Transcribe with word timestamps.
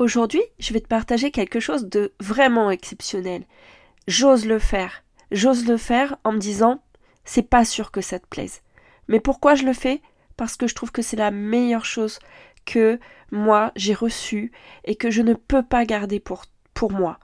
Aujourd'hui, 0.00 0.40
je 0.58 0.72
vais 0.72 0.80
te 0.80 0.88
partager 0.88 1.30
quelque 1.30 1.60
chose 1.60 1.84
de 1.84 2.14
vraiment 2.20 2.70
exceptionnel. 2.70 3.44
J'ose 4.08 4.46
le 4.46 4.58
faire. 4.58 5.04
J'ose 5.30 5.66
le 5.66 5.76
faire 5.76 6.16
en 6.24 6.32
me 6.32 6.38
disant 6.38 6.82
c'est 7.26 7.42
pas 7.42 7.66
sûr 7.66 7.90
que 7.90 8.00
ça 8.00 8.18
te 8.18 8.26
plaise. 8.26 8.62
Mais 9.08 9.20
pourquoi 9.20 9.54
je 9.56 9.66
le 9.66 9.74
fais? 9.74 10.00
Parce 10.38 10.56
que 10.56 10.66
je 10.66 10.74
trouve 10.74 10.90
que 10.90 11.02
c'est 11.02 11.18
la 11.18 11.30
meilleure 11.30 11.84
chose 11.84 12.18
que 12.64 12.98
moi 13.30 13.72
j'ai 13.76 13.92
reçue 13.92 14.52
et 14.86 14.96
que 14.96 15.10
je 15.10 15.20
ne 15.20 15.34
peux 15.34 15.62
pas 15.62 15.84
garder 15.84 16.18
pour, 16.18 16.46
pour 16.72 16.92
moi. 16.92 17.18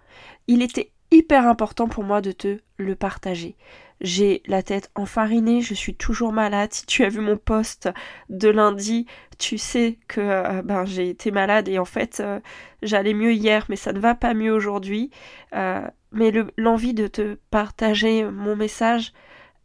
Il 0.47 0.60
était 0.60 0.92
hyper 1.10 1.47
important 1.47 1.88
pour 1.88 2.04
moi 2.04 2.20
de 2.20 2.32
te 2.32 2.58
le 2.77 2.94
partager. 2.94 3.56
J'ai 4.00 4.42
la 4.47 4.62
tête 4.62 4.91
enfarinée, 4.94 5.62
je 5.62 5.75
suis 5.75 5.94
toujours 5.94 6.33
malade. 6.33 6.72
Si 6.72 6.84
tu 6.86 7.05
as 7.05 7.08
vu 7.08 7.20
mon 7.20 7.36
post 7.36 7.89
de 8.28 8.48
lundi, 8.48 9.06
tu 9.38 9.58
sais 9.58 9.98
que 10.08 10.20
euh, 10.20 10.62
ben, 10.62 10.84
j'ai 10.84 11.08
été 11.08 11.30
malade 11.30 11.69
et 11.69 11.78
en 11.78 11.84
fait 11.84 12.20
euh, 12.20 12.41
j'allais 12.83 13.14
mieux 13.14 13.33
hier, 13.33 13.64
mais 13.69 13.77
ça 13.77 13.92
ne 13.92 13.98
va 13.98 14.14
pas 14.14 14.34
mieux 14.34 14.53
aujourd'hui. 14.53 15.11
Euh, 15.55 15.80
mais 16.12 16.33
l'envie 16.56 16.94
de 16.94 17.06
te 17.06 17.38
partager 17.50 18.25
mon 18.25 18.56
message 18.56 19.12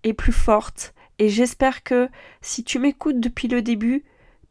est 0.03 0.13
plus 0.13 0.33
forte 0.33 0.93
et 1.21 1.29
j'espère 1.29 1.83
que 1.83 2.09
si 2.41 2.63
tu 2.63 2.79
m'écoutes 2.79 3.19
depuis 3.19 3.47
le 3.47 3.61
début, 3.61 4.03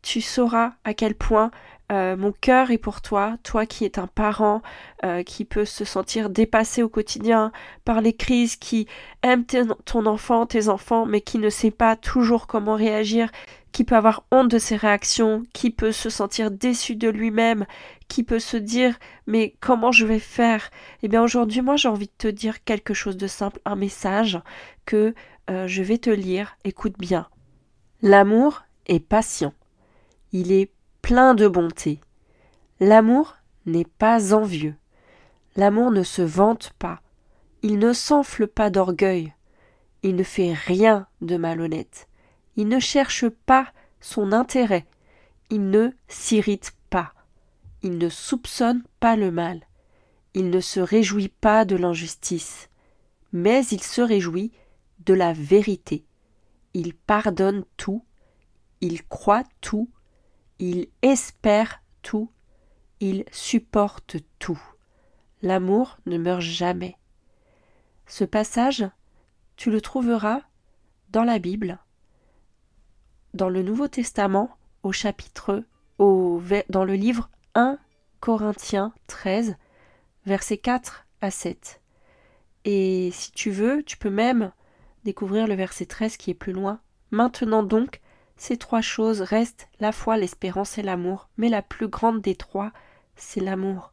tu 0.02 0.20
sauras 0.20 0.72
à 0.84 0.94
quel 0.94 1.14
point 1.14 1.50
euh, 1.90 2.16
mon 2.16 2.32
cœur 2.32 2.70
est 2.70 2.78
pour 2.78 3.00
toi, 3.00 3.36
toi 3.42 3.66
qui 3.66 3.84
es 3.84 3.98
un 3.98 4.06
parent, 4.06 4.62
euh, 5.04 5.24
qui 5.24 5.44
peut 5.44 5.64
se 5.64 5.84
sentir 5.84 6.30
dépassé 6.30 6.84
au 6.84 6.88
quotidien 6.88 7.50
par 7.84 8.00
les 8.00 8.12
crises, 8.12 8.56
qui 8.56 8.86
aime 9.22 9.44
ton 9.84 10.06
enfant, 10.06 10.46
tes 10.46 10.68
enfants, 10.68 11.04
mais 11.04 11.20
qui 11.20 11.38
ne 11.38 11.50
sait 11.50 11.72
pas 11.72 11.96
toujours 11.96 12.46
comment 12.46 12.76
réagir, 12.76 13.30
qui 13.72 13.82
peut 13.82 13.96
avoir 13.96 14.24
honte 14.30 14.48
de 14.48 14.58
ses 14.58 14.76
réactions, 14.76 15.44
qui 15.52 15.70
peut 15.70 15.90
se 15.90 16.10
sentir 16.10 16.52
déçu 16.52 16.94
de 16.94 17.08
lui-même, 17.08 17.66
qui 18.08 18.22
peut 18.22 18.38
se 18.38 18.56
dire 18.56 18.96
mais 19.26 19.54
comment 19.60 19.90
je 19.90 20.06
vais 20.06 20.20
faire? 20.20 20.70
Eh 21.02 21.08
bien 21.08 21.22
aujourd'hui 21.22 21.60
moi 21.60 21.76
j'ai 21.76 21.88
envie 21.88 22.06
de 22.06 22.12
te 22.18 22.28
dire 22.28 22.62
quelque 22.62 22.94
chose 22.94 23.16
de 23.16 23.26
simple, 23.26 23.60
un 23.64 23.76
message 23.76 24.38
que 24.86 25.12
euh, 25.50 25.66
je 25.66 25.82
vais 25.82 25.98
te 25.98 26.10
lire, 26.10 26.56
écoute 26.64 26.94
bien. 26.98 27.26
L'amour 28.00 28.62
est 28.86 29.00
patient. 29.00 29.52
Il 30.32 30.52
est 30.52 30.70
plein 31.02 31.34
de 31.34 31.48
bonté. 31.48 32.00
L'amour 32.78 33.36
n'est 33.66 33.84
pas 33.84 34.32
envieux. 34.32 34.76
L'amour 35.56 35.90
ne 35.90 36.04
se 36.04 36.22
vante 36.22 36.72
pas. 36.78 37.00
Il 37.62 37.78
ne 37.78 37.92
s'enfle 37.92 38.46
pas 38.46 38.70
d'orgueil. 38.70 39.34
Il 40.04 40.14
ne 40.14 40.22
fait 40.22 40.52
rien 40.52 41.08
de 41.20 41.36
malhonnête. 41.36 42.08
Il 42.56 42.68
ne 42.68 42.78
cherche 42.78 43.28
pas 43.28 43.66
son 44.00 44.32
intérêt. 44.32 44.86
Il 45.50 45.68
ne 45.70 45.90
s'irrite 46.06 46.74
pas. 46.90 47.12
Il 47.82 47.98
ne 47.98 48.08
soupçonne 48.08 48.84
pas 49.00 49.16
le 49.16 49.32
mal. 49.32 49.66
Il 50.34 50.50
ne 50.50 50.60
se 50.60 50.78
réjouit 50.78 51.28
pas 51.28 51.64
de 51.64 51.74
l'injustice. 51.74 52.68
Mais 53.32 53.66
il 53.66 53.82
se 53.82 54.00
réjouit 54.00 54.52
de 55.04 55.14
la 55.14 55.32
vérité. 55.32 56.04
Il 56.72 56.94
pardonne 56.94 57.64
tout. 57.76 58.04
Il 58.80 59.04
croit 59.08 59.44
tout 59.60 59.90
il 60.60 60.88
espère 61.00 61.82
tout, 62.02 62.30
il 63.00 63.24
supporte 63.32 64.18
tout. 64.38 64.60
L'amour 65.42 65.98
ne 66.04 66.18
meurt 66.18 66.42
jamais. 66.42 66.96
Ce 68.06 68.24
passage, 68.24 68.86
tu 69.56 69.70
le 69.70 69.80
trouveras 69.80 70.42
dans 71.08 71.24
la 71.24 71.38
Bible, 71.38 71.78
dans 73.32 73.48
le 73.48 73.62
Nouveau 73.62 73.88
Testament, 73.88 74.50
au 74.82 74.92
chapitre, 74.92 75.64
au, 75.98 76.42
dans 76.68 76.84
le 76.84 76.94
livre 76.94 77.30
1 77.54 77.78
Corinthiens 78.20 78.92
13, 79.06 79.56
versets 80.26 80.58
4 80.58 81.06
à 81.22 81.30
7. 81.30 81.80
Et 82.66 83.10
si 83.12 83.32
tu 83.32 83.50
veux, 83.50 83.82
tu 83.82 83.96
peux 83.96 84.10
même 84.10 84.52
découvrir 85.04 85.46
le 85.46 85.54
verset 85.54 85.86
13 85.86 86.18
qui 86.18 86.30
est 86.30 86.34
plus 86.34 86.52
loin. 86.52 86.80
Maintenant 87.10 87.62
donc, 87.62 88.00
ces 88.40 88.56
trois 88.56 88.80
choses 88.80 89.20
restent 89.20 89.68
la 89.80 89.92
foi, 89.92 90.16
l'espérance 90.16 90.78
et 90.78 90.82
l'amour, 90.82 91.28
mais 91.36 91.50
la 91.50 91.60
plus 91.60 91.88
grande 91.88 92.22
des 92.22 92.34
trois, 92.34 92.72
c'est 93.14 93.40
l'amour. 93.40 93.92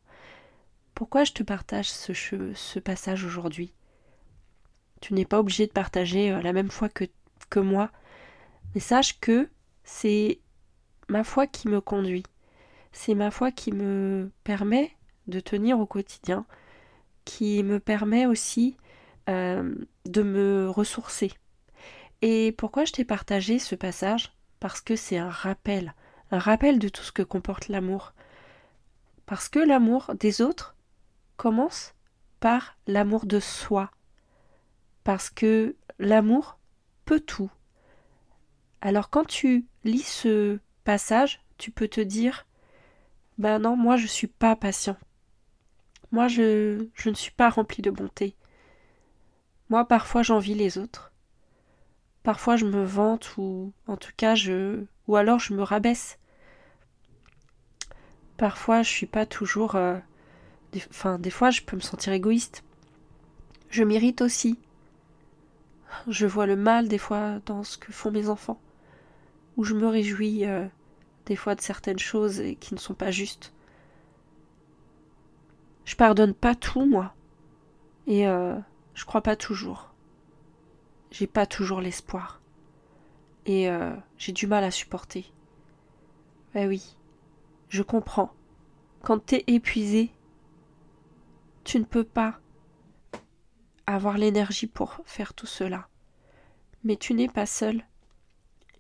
Pourquoi 0.96 1.26
je 1.26 1.34
te 1.34 1.44
partage 1.44 1.90
ce, 1.90 2.80
passage 2.80 3.26
aujourd'hui? 3.26 3.74
Tu 5.02 5.14
n'es 5.14 5.26
pas 5.26 5.42
obligé 5.42 5.68
de 5.68 5.74
partager 5.74 6.32
euh, 6.32 6.42
la 6.42 6.54
même 6.54 6.72
foi 6.72 6.88
que, 6.88 7.04
que 7.50 7.60
moi, 7.60 7.92
mais 8.74 8.80
sache 8.80 9.20
que 9.20 9.50
c'est 9.84 10.40
ma 11.10 11.26
foi 11.26 11.46
qui 11.46 11.68
me 11.68 11.82
conduit. 11.82 12.24
C'est 12.94 13.16
ma 13.16 13.32
foi 13.32 13.52
qui 13.52 13.74
me 13.74 14.32
permet 14.46 14.94
de 15.28 15.42
tenir 15.42 15.78
au 15.78 15.86
quotidien, 15.86 16.46
qui 17.26 17.64
me 17.64 17.82
permet 17.82 18.26
aussi 18.26 18.78
euh, 19.28 19.76
de 20.06 20.24
me 20.24 20.70
ressourcer. 20.70 21.34
Et 22.22 22.54
pourquoi 22.54 22.86
je 22.86 22.94
t'ai 22.94 23.04
partagé 23.04 23.60
ce 23.60 23.76
passage? 23.76 24.37
Parce 24.60 24.82
que 24.82 24.96
c'est 24.96 25.18
un 25.18 25.30
rappel, 25.30 25.94
un 26.32 26.40
rappel 26.40 26.80
de 26.80 26.90
tout 26.90 27.04
ce 27.04 27.12
que 27.12 27.24
comporte 27.24 27.68
l'amour. 27.68 28.14
Parce 29.26 29.50
que 29.50 29.60
l'amour 29.60 30.14
des 30.20 30.42
autres 30.42 30.76
commence 31.36 31.94
par 32.40 32.78
l'amour 32.88 33.26
de 33.26 33.40
soi. 33.40 33.92
Parce 35.04 35.30
que 35.30 35.76
l'amour 36.00 36.60
peut 37.06 37.20
tout. 37.20 37.52
Alors 38.82 39.10
quand 39.10 39.26
tu 39.26 39.66
lis 39.84 40.04
ce 40.04 40.60
passage, 40.84 41.42
tu 41.58 41.72
peux 41.72 41.88
te 41.88 42.02
dire 42.02 42.46
Ben 43.38 43.60
non, 43.60 43.76
moi 43.76 43.98
je 43.98 44.08
suis 44.08 44.28
pas 44.28 44.56
patient. 44.56 44.98
Moi 46.12 46.28
je, 46.28 46.88
je 46.94 47.10
ne 47.10 47.16
suis 47.16 47.32
pas 47.32 47.50
rempli 47.50 47.82
de 47.82 47.92
bonté. 47.92 48.36
Moi 49.70 49.86
parfois 49.86 50.24
j'envie 50.24 50.56
les 50.56 50.78
autres. 50.78 51.12
Parfois 52.28 52.58
je 52.58 52.66
me 52.66 52.84
vante 52.84 53.38
ou 53.38 53.72
en 53.88 53.96
tout 53.96 54.12
cas 54.18 54.36
je 54.36 54.84
ou 55.08 55.16
alors 55.16 55.40
je 55.40 55.54
me 55.54 55.64
rabaisse. 55.64 56.20
Parfois 58.36 58.84
je 58.84 58.90
suis 58.90 59.06
pas 59.06 59.26
toujours 59.26 59.76
euh, 59.76 59.98
enfin 60.90 61.20
des 61.20 61.30
fois 61.30 61.52
je 61.52 61.62
peux 61.62 61.78
me 61.78 61.82
sentir 61.82 62.12
égoïste. 62.12 62.66
Je 63.70 63.86
m'irrite 63.86 64.20
aussi. 64.20 64.60
Je 66.10 66.26
vois 66.26 66.48
le 66.48 66.58
mal 66.58 66.90
des 66.90 66.98
fois 66.98 67.40
dans 67.46 67.64
ce 67.64 67.78
que 67.78 67.94
font 67.94 68.12
mes 68.12 68.28
enfants. 68.28 68.60
Ou 69.56 69.64
je 69.64 69.74
me 69.74 69.88
réjouis 69.88 70.46
euh, 70.46 70.68
des 71.28 71.38
fois 71.38 71.56
de 71.56 71.62
certaines 71.62 71.98
choses 71.98 72.44
qui 72.60 72.74
ne 72.74 72.80
sont 72.80 72.94
pas 72.94 73.10
justes. 73.10 73.54
Je 75.86 75.96
pardonne 75.96 76.34
pas 76.34 76.56
tout 76.56 76.86
moi. 76.86 77.14
Et 78.06 78.28
euh, 78.28 78.58
je 78.96 79.06
crois 79.06 79.22
pas 79.22 79.38
toujours 79.38 79.94
j'ai 81.12 81.28
pas 81.28 81.46
toujours 81.46 81.82
l'espoir. 81.82 82.42
Et 83.46 83.70
euh, 83.70 83.96
j'ai 84.18 84.32
du 84.32 84.48
mal 84.48 84.64
à 84.64 84.72
supporter. 84.72 85.32
Eh 86.56 86.68
oui, 86.68 86.98
je 87.70 87.84
comprends. 87.84 88.34
Quand 89.04 89.20
t'es 89.26 89.44
épuisé, 89.48 90.12
tu 91.64 91.80
ne 91.80 91.86
peux 91.86 92.04
pas 92.04 92.40
avoir 93.86 94.18
l'énergie 94.18 94.68
pour 94.68 94.98
faire 95.06 95.34
tout 95.34 95.46
cela. 95.46 95.88
Mais 96.84 96.98
tu 96.98 97.14
n'es 97.14 97.30
pas 97.30 97.46
seul. 97.46 97.86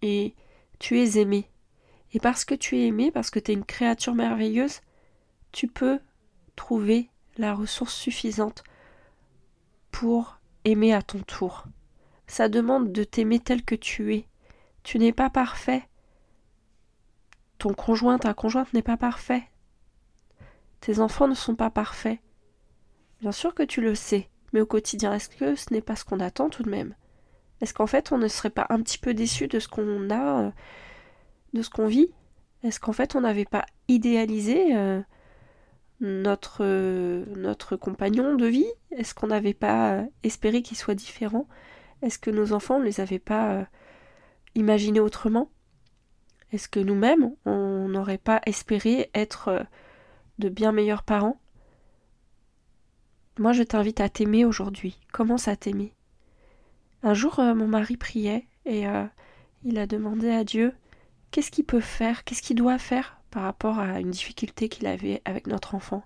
Et 0.02 0.36
tu 0.80 1.00
es 1.00 1.18
aimé. 1.18 1.50
Et 2.14 2.20
parce 2.20 2.46
que 2.46 2.56
tu 2.56 2.78
es 2.78 2.88
aimé, 2.88 3.12
parce 3.12 3.30
que 3.30 3.40
tu 3.40 3.52
es 3.52 3.54
une 3.54 3.66
créature 3.66 4.16
merveilleuse, 4.16 4.82
tu 5.52 5.68
peux 5.68 6.00
trouver 6.56 7.10
la 7.38 7.54
ressource 7.54 7.94
suffisante 7.94 8.64
pour 9.92 10.40
aimer 10.66 10.94
à 10.94 11.02
ton 11.02 11.20
tour. 11.20 11.66
Ça 12.28 12.50
demande 12.50 12.92
de 12.92 13.04
t'aimer 13.04 13.40
tel 13.40 13.64
que 13.64 13.76
tu 13.76 14.14
es. 14.14 14.28
Tu 14.84 15.00
n'es 15.00 15.14
pas 15.14 15.30
parfait. 15.30 15.84
Ton 17.58 17.74
conjoint, 17.74 18.18
ta 18.20 18.34
conjointe 18.34 18.74
n'est 18.74 18.82
pas 18.82 18.98
parfait. 18.98 19.44
Tes 20.82 21.00
enfants 21.00 21.28
ne 21.28 21.34
sont 21.34 21.56
pas 21.56 21.70
parfaits. 21.70 22.20
Bien 23.22 23.32
sûr 23.32 23.56
que 23.56 23.64
tu 23.64 23.82
le 23.82 23.96
sais, 23.96 24.30
mais 24.54 24.62
au 24.62 24.66
quotidien, 24.66 25.14
est-ce 25.14 25.30
que 25.30 25.56
ce 25.56 25.74
n'est 25.74 25.82
pas 25.82 25.96
ce 25.96 26.06
qu'on 26.06 26.20
attend 26.20 26.50
tout 26.50 26.64
de 26.64 26.70
même? 26.70 26.94
Est-ce 27.62 27.74
qu'en 27.74 27.88
fait 27.88 28.12
on 28.12 28.18
ne 28.18 28.28
serait 28.28 28.52
pas 28.52 28.68
un 28.70 28.82
petit 28.82 29.00
peu 29.00 29.14
déçu 29.14 29.48
de 29.48 29.60
ce 29.60 29.68
qu'on 29.68 30.10
a, 30.12 30.44
euh, 30.44 30.52
de 31.54 31.62
ce 31.62 31.70
qu'on 31.70 31.88
vit? 31.88 32.12
Est-ce 32.64 32.80
qu'en 32.80 32.94
fait 32.94 33.16
on 33.16 33.22
n'avait 33.22 33.46
pas 33.46 33.66
idéalisé 33.88 34.76
euh, 34.76 35.02
notre, 36.00 36.60
euh, 36.62 37.26
notre 37.36 37.76
compagnon 37.76 38.36
de 38.36 38.46
vie? 38.46 38.72
Est-ce 38.92 39.16
qu'on 39.16 39.28
n'avait 39.28 39.56
pas 39.56 40.04
espéré 40.24 40.62
qu'ils 40.62 40.78
soient 40.78 40.96
différents 40.96 41.48
Est-ce 42.02 42.20
que 42.20 42.32
nos 42.32 42.54
enfants 42.54 42.80
ne 42.80 42.86
les 42.86 43.00
avait 43.00 43.20
pas 43.20 43.52
euh, 43.54 43.66
imaginés 44.56 45.00
autrement? 45.00 45.50
Est-ce 46.52 46.70
que 46.70 46.80
nous-mêmes, 46.80 47.32
on 47.46 47.88
n'aurait 47.90 48.18
pas 48.18 48.42
espéré 48.46 49.10
être 49.14 49.50
euh, 49.50 49.64
de 50.40 50.50
bien 50.50 50.72
meilleurs 50.72 51.04
parents? 51.04 51.40
Moi, 53.40 53.54
je 53.54 53.64
t'invite 53.64 54.00
à 54.00 54.10
t'aimer 54.10 54.46
aujourd'hui. 54.46 55.00
Commence 55.12 55.48
à 55.48 55.56
t'aimer? 55.56 55.94
Un 57.04 57.14
jour, 57.14 57.40
mon 57.40 57.68
mari 57.68 57.96
priait 57.96 58.48
et 58.66 58.86
il 59.64 59.78
a 59.78 59.86
demandé 59.86 60.32
à 60.32 60.44
Dieu 60.44 60.74
qu'est-ce 61.30 61.52
qu'il 61.52 61.66
peut 61.66 61.80
faire, 61.80 62.24
qu'est-ce 62.24 62.42
qu'il 62.42 62.58
doit 62.58 62.80
faire 62.80 63.22
par 63.30 63.44
rapport 63.44 63.78
à 63.78 64.00
une 64.00 64.10
difficulté 64.10 64.70
qu'il 64.70 64.88
avait 64.88 65.22
avec 65.24 65.46
notre 65.46 65.76
enfant? 65.76 66.04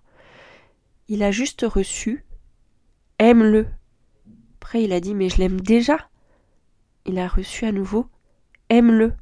Il 1.07 1.23
a 1.23 1.31
juste 1.31 1.61
reçu 1.61 2.25
aime-le. 3.19 3.67
Après, 4.61 4.83
il 4.83 4.93
a 4.93 4.99
dit 4.99 5.15
mais 5.15 5.27
je 5.27 5.37
l'aime 5.37 5.59
déjà. 5.59 6.09
Il 7.05 7.17
a 7.19 7.27
reçu 7.27 7.65
à 7.65 7.71
nouveau 7.71 8.07
aime-le. 8.71 9.13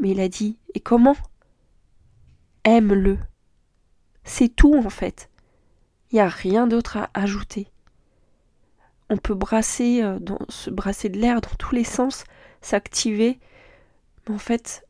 Mais 0.00 0.10
il 0.10 0.20
a 0.20 0.28
dit 0.28 0.58
et 0.74 0.80
comment? 0.80 1.16
Aime-le. 2.64 3.18
C'est 4.24 4.54
tout 4.54 4.74
en 4.74 4.88
fait. 4.88 5.28
Il 6.10 6.14
n'y 6.14 6.20
a 6.20 6.28
rien 6.28 6.66
d'autre 6.66 6.96
à 6.96 7.10
ajouter. 7.12 7.68
On 9.10 9.16
peut 9.16 9.34
brasser, 9.34 10.02
euh, 10.02 10.18
se 10.48 10.70
brasser 10.70 11.08
de 11.08 11.18
l'air 11.18 11.40
dans 11.40 11.54
tous 11.58 11.74
les 11.74 11.84
sens, 11.84 12.24
s'activer. 12.60 13.40
Mais 14.26 14.34
en 14.34 14.38
fait, 14.38 14.86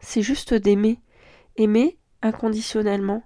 c'est 0.00 0.22
juste 0.22 0.54
d'aimer. 0.54 0.98
Aimer 1.56 1.98
inconditionnellement. 2.22 3.22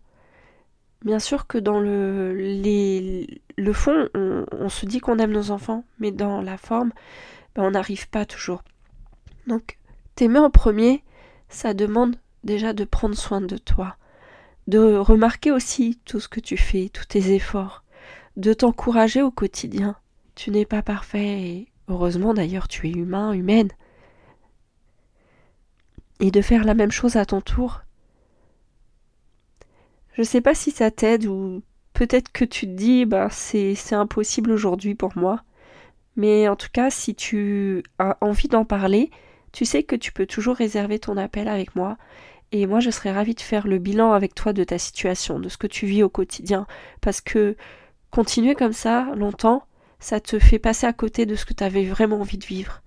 Bien 1.04 1.18
sûr 1.18 1.46
que 1.46 1.56
dans 1.56 1.80
le, 1.80 2.34
le 3.56 3.72
fond, 3.72 4.08
on, 4.14 4.68
se 4.68 4.84
dit 4.84 5.00
qu'on 5.00 5.18
aime 5.18 5.32
nos 5.32 5.50
enfants, 5.50 5.84
mais 5.98 6.10
dans 6.12 6.42
la 6.42 6.58
forme, 6.58 6.92
ben, 7.54 7.62
on 7.62 7.70
n'arrive 7.70 8.08
pas 8.10 8.26
toujours. 8.26 8.62
Donc, 9.46 9.78
t'aimer 10.14 10.38
en 10.38 10.50
premier, 10.50 11.02
ça 11.48 11.72
demande 11.72 12.16
déjà 12.44 12.72
de 12.72 12.84
prendre 12.84 13.16
soin 13.16 13.40
de 13.40 13.56
toi, 13.56 13.96
de 14.66 14.96
remarquer 14.96 15.52
aussi 15.52 15.98
tout 16.04 16.20
ce 16.20 16.28
que 16.28 16.40
tu 16.40 16.56
fais, 16.56 16.90
tous 16.90 17.06
tes 17.06 17.32
efforts, 17.32 17.82
de 18.36 18.52
t'encourager 18.52 19.22
au 19.22 19.30
quotidien. 19.30 19.96
Tu 20.34 20.50
n'es 20.50 20.66
pas 20.66 20.82
parfait 20.82 21.40
et 21.40 21.68
heureusement 21.88 22.34
d'ailleurs 22.34 22.68
tu 22.68 22.88
es 22.88 22.92
humain, 22.92 23.32
humaine 23.32 23.70
et 26.20 26.30
de 26.30 26.42
faire 26.42 26.64
la 26.64 26.74
même 26.74 26.92
chose 26.92 27.16
à 27.16 27.24
ton 27.24 27.40
tour. 27.40 27.82
Je 30.12 30.22
sais 30.22 30.40
pas 30.40 30.54
si 30.54 30.70
ça 30.70 30.90
t'aide 30.90 31.26
ou 31.26 31.62
peut-être 31.92 32.30
que 32.32 32.44
tu 32.44 32.66
te 32.66 32.72
dis 32.72 33.04
bah 33.04 33.28
c'est 33.30 33.76
impossible 33.92 34.50
aujourd'hui 34.50 34.94
pour 34.94 35.16
moi. 35.16 35.42
Mais 36.16 36.48
en 36.48 36.56
tout 36.56 36.68
cas, 36.72 36.90
si 36.90 37.14
tu 37.14 37.82
as 37.98 38.18
envie 38.20 38.48
d'en 38.48 38.64
parler, 38.64 39.10
tu 39.52 39.64
sais 39.64 39.82
que 39.82 39.96
tu 39.96 40.12
peux 40.12 40.26
toujours 40.26 40.56
réserver 40.56 40.98
ton 40.98 41.16
appel 41.16 41.48
avec 41.48 41.76
moi. 41.76 41.96
Et 42.52 42.66
moi, 42.66 42.80
je 42.80 42.90
serais 42.90 43.12
ravie 43.12 43.34
de 43.34 43.40
faire 43.40 43.66
le 43.66 43.78
bilan 43.78 44.12
avec 44.12 44.34
toi 44.34 44.52
de 44.52 44.64
ta 44.64 44.78
situation, 44.78 45.38
de 45.38 45.48
ce 45.48 45.56
que 45.56 45.68
tu 45.68 45.86
vis 45.86 46.02
au 46.02 46.08
quotidien. 46.08 46.66
Parce 47.00 47.20
que 47.20 47.56
continuer 48.10 48.54
comme 48.54 48.72
ça 48.72 49.12
longtemps, 49.14 49.64
ça 50.00 50.20
te 50.20 50.38
fait 50.38 50.58
passer 50.58 50.86
à 50.86 50.92
côté 50.92 51.26
de 51.26 51.36
ce 51.36 51.44
que 51.44 51.54
tu 51.54 51.62
avais 51.62 51.84
vraiment 51.84 52.20
envie 52.20 52.38
de 52.38 52.44
vivre. 52.44 52.82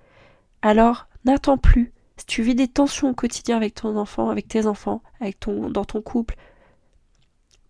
Alors, 0.62 1.08
n'attends 1.26 1.58
plus. 1.58 1.94
Si 2.18 2.26
tu 2.26 2.42
vis 2.44 2.56
des 2.56 2.68
tensions 2.68 3.10
au 3.10 3.14
quotidien 3.14 3.58
avec 3.58 3.76
ton 3.76 3.98
enfant, 3.98 4.30
avec 4.30 4.48
tes 4.48 4.68
enfants, 4.68 5.02
avec 5.22 5.40
ton, 5.40 5.70
dans 5.70 5.86
ton 5.86 6.02
couple, 6.02 6.36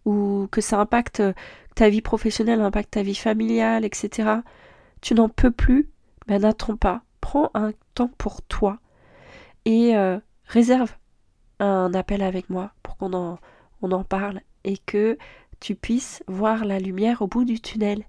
ou 0.05 0.47
que 0.51 0.61
ça 0.61 0.79
impacte 0.79 1.21
ta 1.75 1.89
vie 1.89 2.01
professionnelle, 2.01 2.61
impacte 2.61 2.91
ta 2.91 3.03
vie 3.03 3.15
familiale, 3.15 3.85
etc., 3.85 4.38
tu 5.01 5.15
n'en 5.15 5.27
peux 5.27 5.51
plus, 5.51 5.89
ben 6.27 6.41
n'attends 6.41 6.77
pas. 6.77 7.01
Prends 7.19 7.51
un 7.53 7.71
temps 7.94 8.11
pour 8.17 8.41
toi 8.41 8.79
et 9.65 9.95
euh, 9.95 10.19
réserve 10.45 10.94
un 11.59 11.94
appel 11.94 12.21
avec 12.21 12.50
moi 12.50 12.71
pour 12.83 12.97
qu'on 12.97 13.13
en, 13.13 13.39
en 13.81 14.03
parle 14.03 14.41
et 14.63 14.77
que 14.77 15.17
tu 15.59 15.75
puisses 15.75 16.23
voir 16.27 16.65
la 16.65 16.79
lumière 16.79 17.21
au 17.21 17.27
bout 17.27 17.45
du 17.45 17.59
tunnel. 17.59 18.03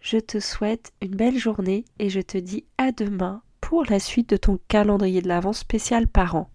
Je 0.00 0.18
te 0.18 0.38
souhaite 0.38 0.92
une 1.02 1.16
belle 1.16 1.38
journée 1.38 1.84
et 1.98 2.08
je 2.08 2.20
te 2.20 2.38
dis 2.38 2.64
à 2.78 2.92
demain 2.92 3.42
pour 3.60 3.84
la 3.84 3.98
suite 3.98 4.30
de 4.30 4.36
ton 4.36 4.58
calendrier 4.68 5.22
de 5.22 5.28
l'avance 5.28 5.58
spécial 5.58 6.06
parent. 6.06 6.50